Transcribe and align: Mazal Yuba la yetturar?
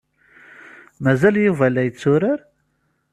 Mazal 1.03 1.35
Yuba 1.45 1.67
la 1.73 1.81
yetturar? 1.85 2.39